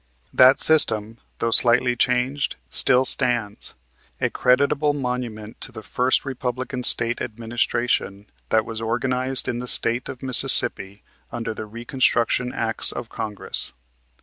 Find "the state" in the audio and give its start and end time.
9.59-10.09